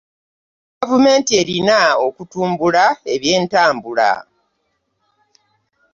Gavumenti 0.79 1.31
erina 1.41 1.79
okutumbula 2.07 2.85
ebyentambula. 3.13 4.11